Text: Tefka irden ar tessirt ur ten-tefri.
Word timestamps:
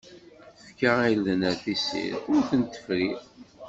Tefka 0.57 0.91
irden 1.13 1.41
ar 1.49 1.55
tessirt 1.63 2.23
ur 2.33 2.41
ten-tefri. 2.49 3.09